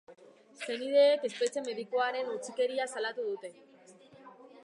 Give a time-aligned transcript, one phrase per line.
[0.59, 3.55] Senideek espetxe medikuaren utzikeria salatu dute.